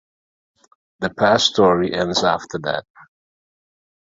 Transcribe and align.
The 1.01 1.11
past 1.11 1.45
story 1.45 1.93
ends 1.93 2.23
after 2.23 2.57
that. 2.63 2.87